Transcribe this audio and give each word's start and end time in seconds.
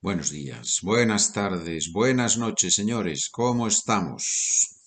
Buenos 0.00 0.30
días, 0.30 0.78
buenas 0.82 1.32
tardes, 1.32 1.90
buenas 1.92 2.38
noches, 2.38 2.74
señores. 2.74 3.28
¿Cómo 3.32 3.66
estamos? 3.66 4.78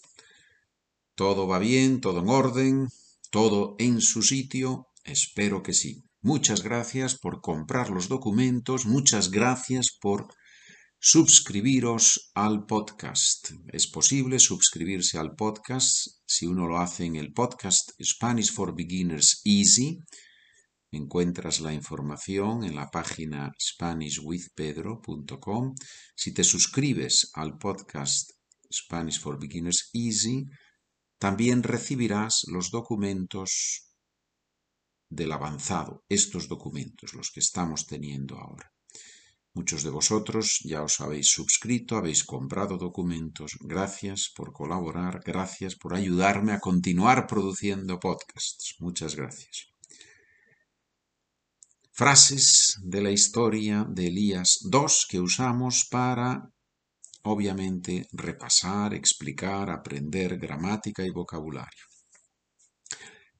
¿Todo 1.16 1.50
va 1.50 1.60
bien? 1.60 2.00
¿Todo 2.00 2.22
en 2.22 2.30
orden? 2.30 2.88
¿Todo 3.30 3.76
en 3.78 4.00
su 4.00 4.22
sitio? 4.22 4.88
Espero 5.04 5.64
que 5.64 5.74
sí. 5.74 6.06
Muchas 6.22 6.64
gracias 6.64 7.18
por 7.20 7.42
comprar 7.42 7.90
los 7.90 8.08
documentos, 8.08 8.86
muchas 8.86 9.32
gracias 9.32 9.92
por 10.00 10.28
suscribiros 10.98 12.32
al 12.34 12.66
podcast. 12.66 13.52
Es 13.68 13.88
posible 13.88 14.40
suscribirse 14.40 15.18
al 15.18 15.36
podcast 15.36 16.08
si 16.26 16.46
uno 16.46 16.68
lo 16.68 16.78
hace 16.78 17.04
en 17.04 17.18
el 17.18 17.34
podcast 17.34 17.92
Spanish 18.02 18.54
for 18.54 18.74
Beginners 18.74 19.42
Easy 19.44 20.00
Encuentras 20.92 21.62
la 21.62 21.74
información 21.74 22.64
en 22.64 22.76
la 22.76 22.92
página 22.92 23.52
SpanishWithPedro.com. 23.60 25.74
Si 26.16 26.34
te 26.34 26.44
suscribes 26.44 27.32
al 27.34 27.58
podcast 27.58 28.32
Spanish 28.72 29.20
for 29.22 29.40
Beginners 29.40 29.90
Easy, 29.94 30.46
también 31.18 31.64
recibirás 31.64 32.44
los 32.48 32.72
documentos 32.72 33.88
del 35.10 35.32
avanzado, 35.32 36.04
estos 36.10 36.48
documentos, 36.48 37.14
los 37.14 37.32
que 37.32 37.40
estamos 37.40 37.86
teniendo 37.86 38.38
ahora. 38.38 38.72
Muchos 39.54 39.84
de 39.84 39.90
vosotros 39.90 40.60
ya 40.64 40.82
os 40.82 41.02
habéis 41.02 41.30
suscrito, 41.30 41.98
habéis 41.98 42.24
comprado 42.24 42.78
documentos. 42.78 43.58
Gracias 43.60 44.32
por 44.34 44.54
colaborar, 44.54 45.22
gracias 45.26 45.76
por 45.76 45.94
ayudarme 45.94 46.54
a 46.54 46.60
continuar 46.60 47.28
produciendo 47.28 48.00
podcasts. 48.00 48.76
Muchas 48.80 49.16
gracias. 49.16 49.71
Frases 52.02 52.80
de 52.82 53.00
la 53.00 53.12
historia 53.12 53.86
de 53.88 54.08
Elías 54.08 54.58
2 54.64 55.06
que 55.08 55.20
usamos 55.20 55.86
para, 55.88 56.50
obviamente, 57.22 58.08
repasar, 58.14 58.96
explicar, 58.96 59.70
aprender 59.70 60.40
gramática 60.40 61.06
y 61.06 61.12
vocabulario. 61.12 61.86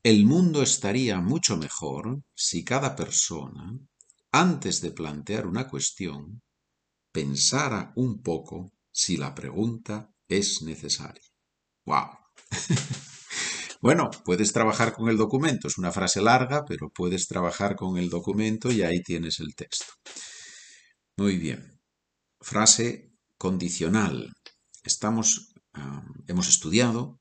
El 0.04 0.28
mundo 0.28 0.62
estaría 0.62 1.20
mucho 1.22 1.58
mejor 1.58 2.22
si 2.36 2.64
cada 2.64 2.96
persona, 2.96 3.80
antes 4.32 4.80
de 4.80 4.92
plantear 4.92 5.48
una 5.48 5.68
cuestión, 5.68 6.44
pensara 7.12 7.92
un 7.96 8.22
poco 8.22 8.74
si 8.92 9.18
la 9.18 9.34
pregunta 9.34 10.14
es 10.28 10.62
necesaria. 10.62 11.32
¡Wow! 11.86 12.10
Bueno, 13.82 14.12
puedes 14.24 14.54
trabajar 14.54 14.94
con 14.94 15.10
el 15.10 15.18
documento, 15.18 15.68
es 15.68 15.80
una 15.80 15.92
frase 15.92 16.22
larga, 16.22 16.66
pero 16.66 16.92
puedes 16.92 17.28
trabajar 17.28 17.76
con 17.76 17.98
el 17.98 18.12
documento 18.12 18.72
y 18.72 18.84
ahí 18.84 19.02
tienes 19.02 19.40
el 19.40 19.56
texto. 19.56 19.94
Muy 21.18 21.38
bien. 21.38 21.82
Frase 22.40 23.12
condicional. 23.40 24.34
Estamos, 24.84 25.54
hemos 26.28 26.48
estudiado 26.48 27.20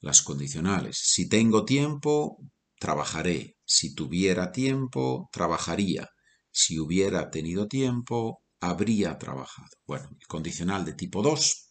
las 0.00 0.22
condicionales. 0.22 0.98
Si 0.98 1.28
tengo 1.28 1.64
tiempo, 1.64 2.38
trabajaré. 2.80 3.56
Si 3.64 3.94
tuviera 3.94 4.50
tiempo, 4.50 5.28
trabajaría. 5.30 6.08
Si 6.50 6.80
hubiera 6.80 7.30
tenido 7.30 7.68
tiempo, 7.68 8.42
habría 8.58 9.16
trabajado. 9.16 9.68
Bueno, 9.86 10.08
el 10.18 10.26
condicional 10.26 10.84
de 10.84 10.94
tipo 10.94 11.22
2 11.22 11.68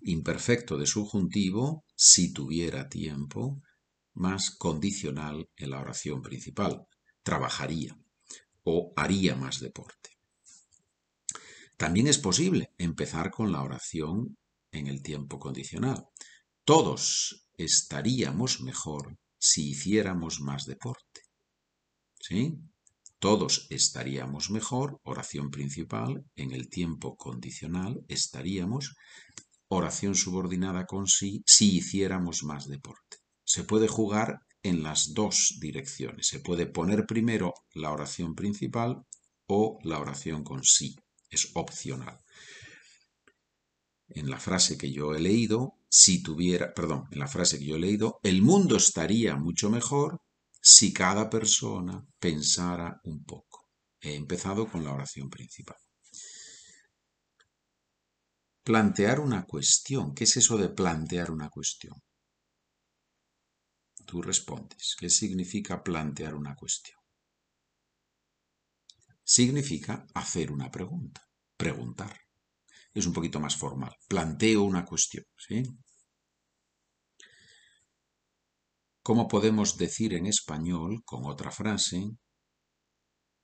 imperfecto 0.00 0.78
de 0.78 0.86
subjuntivo 0.86 1.84
si 2.00 2.32
tuviera 2.32 2.88
tiempo, 2.88 3.60
más 4.14 4.52
condicional 4.52 5.50
en 5.56 5.70
la 5.70 5.80
oración 5.80 6.22
principal, 6.22 6.86
trabajaría 7.24 7.98
o 8.62 8.92
haría 8.94 9.34
más 9.34 9.58
deporte. 9.58 10.10
También 11.76 12.06
es 12.06 12.18
posible 12.18 12.72
empezar 12.78 13.32
con 13.32 13.50
la 13.50 13.62
oración 13.64 14.38
en 14.70 14.86
el 14.86 15.02
tiempo 15.02 15.40
condicional. 15.40 16.06
Todos 16.64 17.48
estaríamos 17.56 18.60
mejor 18.60 19.18
si 19.36 19.70
hiciéramos 19.70 20.40
más 20.40 20.66
deporte. 20.66 21.22
¿Sí? 22.20 22.58
Todos 23.18 23.66
estaríamos 23.70 24.50
mejor, 24.50 25.00
oración 25.02 25.50
principal, 25.50 26.24
en 26.36 26.52
el 26.52 26.68
tiempo 26.68 27.16
condicional 27.16 28.04
estaríamos 28.06 28.94
oración 29.68 30.14
subordinada 30.14 30.86
con 30.86 31.06
sí 31.06 31.42
si 31.46 31.76
hiciéramos 31.76 32.42
más 32.42 32.68
deporte. 32.68 33.18
Se 33.44 33.64
puede 33.64 33.88
jugar 33.88 34.40
en 34.62 34.82
las 34.82 35.14
dos 35.14 35.56
direcciones. 35.60 36.28
Se 36.28 36.40
puede 36.40 36.66
poner 36.66 37.06
primero 37.06 37.54
la 37.72 37.92
oración 37.92 38.34
principal 38.34 39.04
o 39.46 39.78
la 39.82 39.98
oración 39.98 40.44
con 40.44 40.64
sí. 40.64 40.96
Es 41.30 41.50
opcional. 41.54 42.18
En 44.08 44.30
la 44.30 44.40
frase 44.40 44.78
que 44.78 44.90
yo 44.90 45.14
he 45.14 45.20
leído, 45.20 45.74
si 45.88 46.22
tuviera, 46.22 46.72
perdón, 46.72 47.04
en 47.10 47.18
la 47.18 47.28
frase 47.28 47.58
que 47.58 47.66
yo 47.66 47.76
he 47.76 47.80
leído, 47.80 48.18
el 48.22 48.42
mundo 48.42 48.76
estaría 48.76 49.36
mucho 49.36 49.70
mejor 49.70 50.20
si 50.60 50.92
cada 50.92 51.28
persona 51.28 52.06
pensara 52.18 53.00
un 53.04 53.22
poco. 53.24 53.68
He 54.00 54.14
empezado 54.14 54.66
con 54.66 54.84
la 54.84 54.92
oración 54.92 55.28
principal. 55.28 55.76
Plantear 58.68 59.18
una 59.20 59.46
cuestión. 59.46 60.14
¿Qué 60.14 60.24
es 60.24 60.36
eso 60.36 60.58
de 60.58 60.68
plantear 60.68 61.30
una 61.30 61.48
cuestión? 61.48 62.02
Tú 64.04 64.20
respondes. 64.20 64.94
¿Qué 65.00 65.08
significa 65.08 65.82
plantear 65.82 66.34
una 66.34 66.54
cuestión? 66.54 66.98
Significa 69.24 70.06
hacer 70.12 70.52
una 70.52 70.70
pregunta, 70.70 71.26
preguntar. 71.56 72.14
Es 72.92 73.06
un 73.06 73.14
poquito 73.14 73.40
más 73.40 73.56
formal. 73.56 73.96
Planteo 74.06 74.64
una 74.64 74.84
cuestión, 74.84 75.24
¿sí? 75.38 75.62
¿Cómo 79.02 79.28
podemos 79.28 79.78
decir 79.78 80.12
en 80.12 80.26
español, 80.26 81.02
con 81.06 81.24
otra 81.24 81.50
frase, 81.50 82.04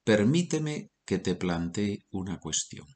permíteme 0.05 0.91
que 1.07 1.19
te 1.19 1.35
plantee 1.35 2.05
una 2.11 2.39
cuestión? 2.39 2.87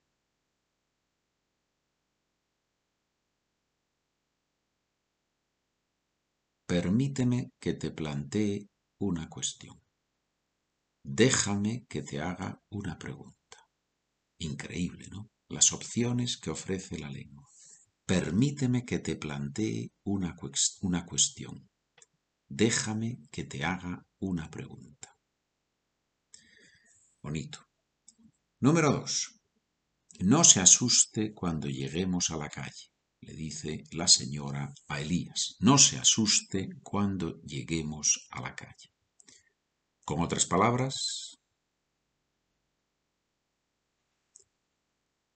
Permíteme 6.69 7.53
que 7.59 7.73
te 7.73 7.91
plantee 7.91 8.69
una 8.99 9.31
cuestión. 9.31 9.83
Déjame 11.03 11.87
que 11.89 12.03
te 12.03 12.21
haga 12.21 12.63
una 12.69 12.99
pregunta. 12.99 13.67
Increíble, 14.37 15.09
¿no? 15.09 15.31
Las 15.49 15.73
opciones 15.73 16.37
que 16.37 16.51
ofrece 16.51 16.99
la 16.99 17.09
lengua. 17.09 17.49
Permíteme 18.05 18.85
que 18.85 18.99
te 18.99 19.17
plantee 19.17 19.93
una, 20.05 20.37
una 20.83 21.07
cuestión. 21.07 21.71
Déjame 22.47 23.23
que 23.31 23.45
te 23.45 23.65
haga 23.65 24.07
una 24.19 24.51
pregunta. 24.51 25.17
Bonito. 27.23 27.67
Número 28.61 28.93
dos. 28.93 29.41
No 30.19 30.45
se 30.45 30.61
asuste 30.61 31.33
cuando 31.33 31.71
lleguemos 31.71 32.29
a 32.29 32.37
la 32.37 32.51
calle 32.51 32.88
le 33.21 33.35
dice 33.35 33.85
la 33.93 34.09
señora 34.09 34.73
a 34.89 35.01
Elías, 35.01 35.57
no 35.61 35.79
se 35.79 35.99
asuste 35.99 36.71
cuando 36.83 37.41
lleguemos 37.43 38.27
a 38.31 38.41
la 38.41 38.55
calle. 38.55 38.91
Con 40.05 40.21
otras 40.21 40.47
palabras, 40.47 41.39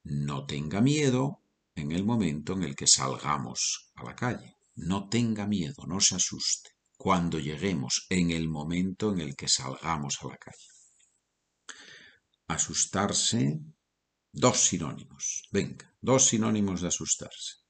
no 0.03 0.45
tenga 0.45 0.81
miedo 0.81 1.41
en 1.75 1.91
el 1.91 2.03
momento 2.03 2.53
en 2.53 2.63
el 2.63 2.75
que 2.75 2.87
salgamos 2.87 3.91
a 3.95 4.03
la 4.03 4.15
calle. 4.15 4.57
No 4.75 5.07
tenga 5.07 5.45
miedo, 5.45 5.85
no 5.85 5.99
se 5.99 6.15
asuste 6.15 6.71
cuando 6.97 7.37
lleguemos 7.39 8.05
en 8.09 8.31
el 8.31 8.47
momento 8.49 9.11
en 9.11 9.19
el 9.19 9.35
que 9.35 9.47
salgamos 9.47 10.19
a 10.21 10.27
la 10.27 10.37
calle. 10.37 10.67
Asustarse, 12.47 13.59
dos 14.31 14.59
sinónimos. 14.59 15.43
Venga, 15.51 15.93
dos 16.01 16.25
sinónimos 16.25 16.81
de 16.81 16.87
asustarse. 16.87 17.62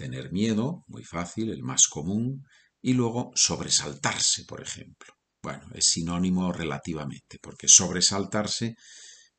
Tener 0.00 0.32
miedo, 0.32 0.82
muy 0.86 1.04
fácil, 1.04 1.50
el 1.50 1.62
más 1.62 1.86
común, 1.86 2.42
y 2.80 2.94
luego 2.94 3.32
sobresaltarse, 3.34 4.44
por 4.46 4.62
ejemplo. 4.62 5.12
Bueno, 5.42 5.64
es 5.74 5.86
sinónimo 5.90 6.52
relativamente, 6.52 7.38
porque 7.40 7.68
sobresaltarse 7.68 8.76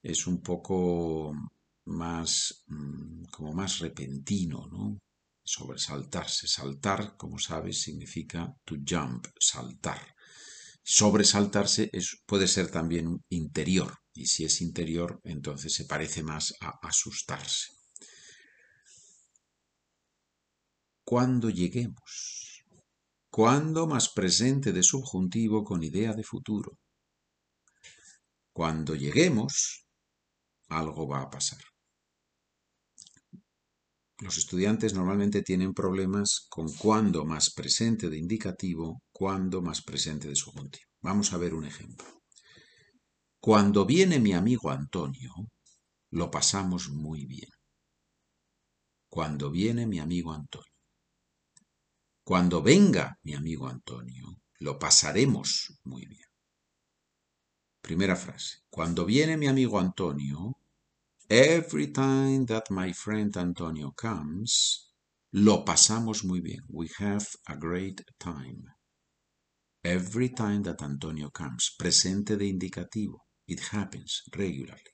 es 0.04 0.28
un 0.28 0.42
poco 0.42 1.34
más, 1.86 2.64
mm, 2.68 3.24
como 3.32 3.54
más 3.54 3.80
repentino, 3.80 4.68
¿no? 4.72 5.00
Sobresaltarse, 5.44 6.48
saltar, 6.48 7.16
como 7.18 7.40
sabes, 7.40 7.82
significa 7.82 8.54
to 8.64 8.76
jump, 8.88 9.26
saltar. 9.40 10.02
Sobresaltarse 10.84 11.90
es, 11.92 12.22
puede 12.28 12.48
ser 12.48 12.70
también 12.70 13.06
interior, 13.30 13.92
y 14.14 14.28
si 14.28 14.46
es 14.46 14.62
interior, 14.62 15.20
entonces 15.24 15.74
se 15.74 15.86
parece 15.86 16.22
más 16.22 16.54
a 16.62 16.70
asustarse. 16.84 17.81
Cuando 21.12 21.50
lleguemos. 21.50 22.64
Cuando 23.30 23.86
más 23.86 24.08
presente 24.14 24.72
de 24.72 24.82
subjuntivo 24.82 25.62
con 25.62 25.84
idea 25.84 26.14
de 26.14 26.24
futuro. 26.24 26.78
Cuando 28.54 28.96
lleguemos, 28.96 29.86
algo 30.70 31.10
va 31.10 31.24
a 31.24 31.30
pasar. 31.30 31.60
Los 34.20 34.38
estudiantes 34.38 34.94
normalmente 34.94 35.42
tienen 35.42 35.74
problemas 35.74 36.48
con 36.50 36.72
cuándo 36.72 37.26
más 37.26 37.54
presente 37.54 38.10
de 38.10 38.18
indicativo, 38.18 39.04
cuándo 39.12 39.62
más 39.62 39.82
presente 39.82 40.30
de 40.30 40.36
subjuntivo. 40.38 40.88
Vamos 41.02 41.34
a 41.34 41.38
ver 41.38 41.54
un 41.54 41.66
ejemplo. 41.66 42.08
Cuando 43.42 43.86
viene 43.86 44.18
mi 44.22 44.32
amigo 44.32 44.70
Antonio, 44.70 45.34
lo 46.12 46.32
pasamos 46.32 46.88
muy 46.90 47.26
bien. 47.26 47.50
Cuando 49.10 49.52
viene 49.52 49.86
mi 49.86 50.00
amigo 50.00 50.32
Antonio. 50.32 50.71
Cuando 52.24 52.62
venga 52.62 53.18
mi 53.24 53.34
amigo 53.34 53.68
Antonio, 53.68 54.42
lo 54.60 54.78
pasaremos 54.78 55.80
muy 55.84 56.06
bien. 56.06 56.28
Primera 57.82 58.16
frase. 58.16 58.60
Cuando 58.70 59.06
viene 59.06 59.38
mi 59.38 59.48
amigo 59.48 59.80
Antonio, 59.80 60.58
every 61.28 61.88
time 61.92 62.46
that 62.46 62.70
my 62.70 62.94
friend 62.94 63.36
Antonio 63.38 63.92
comes, 63.94 64.94
lo 65.32 65.66
pasamos 65.66 66.24
muy 66.24 66.42
bien. 66.42 66.62
We 66.70 66.90
have 67.00 67.26
a 67.48 67.56
great 67.56 68.02
time. 68.20 68.66
Every 69.84 70.30
time 70.30 70.62
that 70.62 70.84
Antonio 70.84 71.32
comes. 71.32 71.74
Presente 71.76 72.38
de 72.38 72.46
indicativo. 72.46 73.26
It 73.48 73.62
happens 73.72 74.22
regularly. 74.32 74.92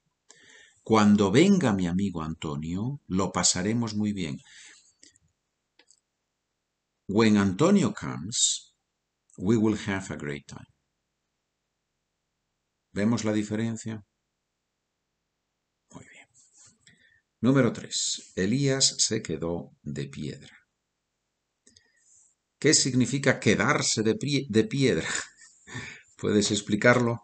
Cuando 0.81 1.29
venga 1.29 1.73
mi 1.73 1.87
amigo 1.87 2.23
Antonio, 2.23 3.01
lo 3.07 3.33
pasaremos 3.33 3.95
muy 3.95 4.13
bien. 4.13 4.39
When 7.09 7.37
Antonio 7.37 7.93
comes, 7.93 8.73
we 9.37 9.55
will 9.55 9.77
have 9.87 10.11
a 10.11 10.17
great 10.17 10.45
time. 10.45 10.67
¿Vemos 12.91 13.23
la 13.23 13.31
diferencia? 13.31 14.03
Muy 15.93 16.05
bien. 16.09 16.27
Número 17.39 17.71
3. 17.71 18.33
Elías 18.35 18.95
se 18.97 19.21
quedó 19.21 19.71
de 19.83 20.07
piedra. 20.07 20.57
¿Qué 22.59 22.73
significa 22.73 23.39
quedarse 23.39 24.03
de, 24.03 24.45
de 24.49 24.63
piedra? 24.65 25.07
¿Puedes 26.17 26.51
explicarlo? 26.51 27.23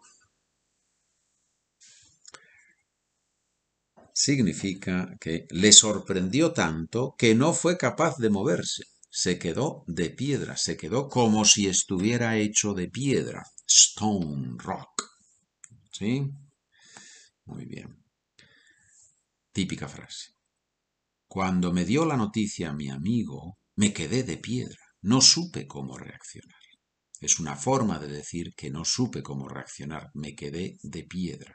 significa 4.14 5.16
que 5.20 5.46
le 5.50 5.72
sorprendió 5.72 6.52
tanto 6.52 7.14
que 7.18 7.34
no 7.34 7.52
fue 7.52 7.76
capaz 7.76 8.16
de 8.16 8.30
moverse. 8.30 8.84
Se 9.16 9.38
quedó 9.38 9.84
de 9.86 10.10
piedra, 10.10 10.56
se 10.56 10.76
quedó 10.76 11.08
como 11.08 11.44
si 11.44 11.68
estuviera 11.68 12.36
hecho 12.36 12.74
de 12.74 12.88
piedra. 12.88 13.44
Stone 13.64 14.56
rock. 14.58 15.04
¿Sí? 15.92 16.32
Muy 17.44 17.64
bien. 17.64 18.02
Típica 19.52 19.86
frase. 19.86 20.32
Cuando 21.28 21.72
me 21.72 21.84
dio 21.84 22.04
la 22.04 22.16
noticia 22.16 22.72
mi 22.72 22.90
amigo, 22.90 23.60
me 23.76 23.92
quedé 23.92 24.24
de 24.24 24.36
piedra. 24.36 24.82
No 25.02 25.20
supe 25.20 25.68
cómo 25.68 25.96
reaccionar. 25.96 26.58
Es 27.20 27.38
una 27.38 27.54
forma 27.54 28.00
de 28.00 28.08
decir 28.08 28.52
que 28.56 28.72
no 28.72 28.84
supe 28.84 29.22
cómo 29.22 29.46
reaccionar. 29.46 30.10
Me 30.14 30.34
quedé 30.34 30.76
de 30.82 31.04
piedra 31.04 31.54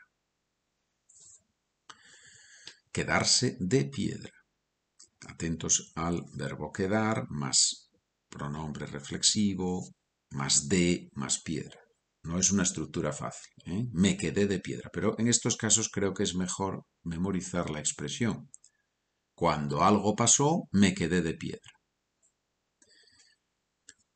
quedarse 2.94 3.58
de 3.60 3.86
piedra. 3.86 4.39
Atentos 5.28 5.92
al 5.96 6.24
verbo 6.34 6.72
quedar, 6.72 7.26
más 7.30 7.90
pronombre 8.30 8.86
reflexivo, 8.86 9.90
más 10.32 10.70
de, 10.70 11.10
más 11.14 11.42
piedra. 11.42 11.80
No 12.24 12.38
es 12.38 12.52
una 12.52 12.64
estructura 12.64 13.12
fácil. 13.12 13.52
¿eh? 13.66 13.88
Me 13.92 14.18
quedé 14.18 14.46
de 14.48 14.60
piedra, 14.60 14.90
pero 14.94 15.18
en 15.18 15.28
estos 15.28 15.58
casos 15.58 15.90
creo 15.90 16.14
que 16.14 16.24
es 16.24 16.36
mejor 16.36 16.86
memorizar 17.04 17.70
la 17.70 17.80
expresión. 17.80 18.50
Cuando 19.34 19.84
algo 19.84 20.16
pasó, 20.16 20.68
me 20.72 20.94
quedé 20.94 21.22
de 21.22 21.34
piedra. 21.34 21.72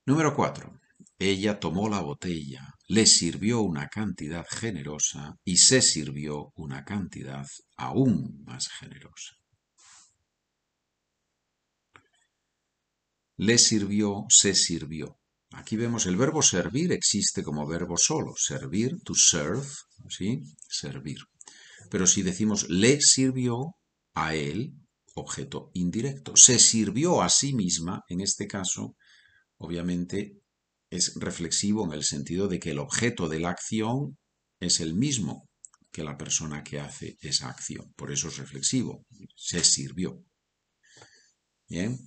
Número 0.05 0.35
4. 0.35 0.81
Ella 1.17 1.59
tomó 1.59 1.87
la 1.87 2.01
botella, 2.01 2.75
le 2.89 3.05
sirvió 3.05 3.61
una 3.61 3.87
cantidad 3.87 4.45
generosa 4.49 5.37
y 5.45 5.57
se 5.57 5.81
sirvió 5.81 6.51
una 6.55 6.83
cantidad 6.83 7.47
aún 7.77 8.43
más 8.43 8.67
generosa. 8.67 9.37
Le 13.37 13.57
sirvió, 13.57 14.25
se 14.29 14.53
sirvió. 14.55 15.19
Aquí 15.51 15.75
vemos 15.75 16.05
el 16.05 16.15
verbo 16.15 16.41
servir 16.41 16.91
existe 16.91 17.43
como 17.43 17.67
verbo 17.67 17.97
solo. 17.97 18.33
Servir, 18.35 18.97
to 19.03 19.13
serve, 19.13 19.67
¿sí? 20.09 20.41
Servir. 20.67 21.17
Pero 21.89 22.07
si 22.07 22.23
decimos 22.23 22.69
le 22.69 23.01
sirvió 23.01 23.75
a 24.15 24.35
él, 24.35 24.73
objeto 25.15 25.69
indirecto. 25.73 26.35
Se 26.35 26.59
sirvió 26.59 27.21
a 27.21 27.29
sí 27.29 27.53
misma, 27.53 28.03
en 28.07 28.21
este 28.21 28.47
caso, 28.47 28.95
obviamente 29.57 30.41
es 30.89 31.13
reflexivo 31.15 31.85
en 31.85 31.93
el 31.93 32.03
sentido 32.03 32.47
de 32.47 32.59
que 32.59 32.71
el 32.71 32.79
objeto 32.79 33.27
de 33.27 33.39
la 33.39 33.49
acción 33.49 34.17
es 34.59 34.79
el 34.79 34.93
mismo 34.93 35.49
que 35.91 36.03
la 36.03 36.17
persona 36.17 36.63
que 36.63 36.79
hace 36.79 37.17
esa 37.21 37.49
acción. 37.49 37.93
Por 37.95 38.11
eso 38.11 38.27
es 38.27 38.37
reflexivo. 38.37 39.05
Se 39.35 39.63
sirvió. 39.63 40.23
Bien. 41.69 41.97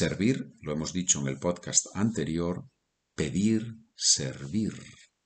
Servir, 0.00 0.54
lo 0.62 0.72
hemos 0.72 0.94
dicho 0.94 1.20
en 1.20 1.28
el 1.28 1.38
podcast 1.38 1.88
anterior, 1.92 2.64
pedir, 3.14 3.74
servir. 3.94 4.72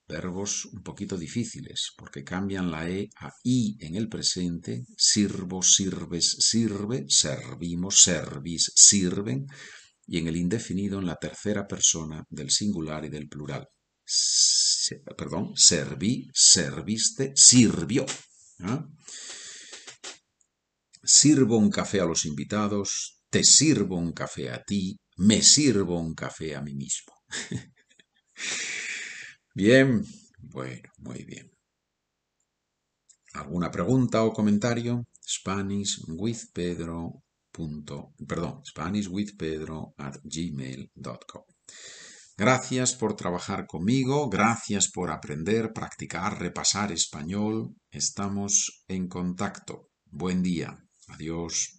Verbos 0.09 0.65
un 0.65 0.83
poquito 0.83 1.17
difíciles 1.17 1.93
porque 1.97 2.25
cambian 2.25 2.73
la 2.73 2.91
E 2.91 3.09
a 3.21 3.33
I 3.45 3.77
en 3.79 3.95
el 3.95 4.09
presente. 4.09 4.85
Sirvo, 4.97 5.63
sirves, 5.63 6.39
sirve. 6.41 7.05
Servimos, 7.07 8.03
servis, 8.03 8.73
sirven 8.75 9.47
y 10.09 10.19
en 10.19 10.27
el 10.27 10.37
indefinido 10.37 10.99
en 10.99 11.07
la 11.07 11.21
tercera 11.21 11.69
persona 11.69 12.27
del 12.29 12.51
singular 12.51 13.05
y 13.05 13.11
del 13.11 13.29
plural. 13.29 13.69
perdón, 15.17 15.53
serví, 15.55 16.29
serviste, 16.35 17.33
sirvió. 17.37 18.05
Sirvo 21.05 21.59
un 21.59 21.71
café 21.71 22.01
a 22.01 22.07
los 22.07 22.25
invitados, 22.25 23.24
te 23.35 23.43
sirvo 23.43 23.97
un 23.97 24.13
café 24.13 24.49
a 24.53 24.63
ti, 24.63 24.97
me 25.17 25.43
sirvo 25.43 25.99
un 25.99 26.15
café 26.15 26.55
a 26.55 26.63
mí 26.63 26.73
mismo. 26.73 27.15
bien, 29.57 30.05
bueno, 30.39 30.89
muy 30.99 31.25
bien. 31.25 31.51
¿Alguna 33.33 33.73
pregunta 33.73 34.23
o 34.23 34.33
comentario? 34.33 35.09
Spanish 35.21 36.01
with 36.07 36.43
Pedro 36.53 37.25
perdón, 38.25 38.63
SpanishWithPedro 38.65 39.95
at 39.99 40.17
gmail.com. 40.23 41.43
Gracias 42.37 42.95
por 42.95 43.17
trabajar 43.17 43.67
conmigo, 43.67 44.29
gracias 44.29 44.93
por 44.93 45.11
aprender, 45.11 45.73
practicar, 45.73 46.39
repasar 46.39 46.93
español. 46.93 47.75
Estamos 47.91 48.85
en 48.87 49.09
contacto. 49.09 49.91
Buen 50.07 50.41
día. 50.41 50.79
Adiós. 51.09 51.74